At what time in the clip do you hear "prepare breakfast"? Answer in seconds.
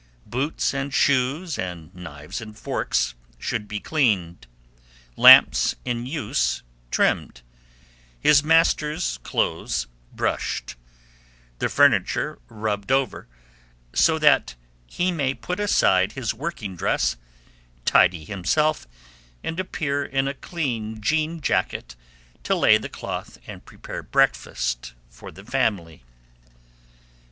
23.65-24.95